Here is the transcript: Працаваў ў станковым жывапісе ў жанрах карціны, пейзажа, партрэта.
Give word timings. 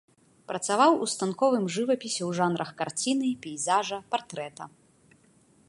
Працаваў 0.51 0.93
ў 0.93 1.05
станковым 1.15 1.65
жывапісе 1.75 2.17
ў 2.17 2.31
жанрах 2.39 2.69
карціны, 2.79 3.29
пейзажа, 3.45 3.97
партрэта. 4.15 4.63